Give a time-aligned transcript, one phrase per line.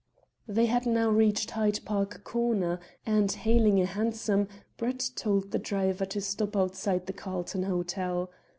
[0.47, 6.07] They had now reached Hyde Park Corner, and, hailing a hansom, Brett told the driver
[6.07, 8.31] to stop outside the Carlton Hotel.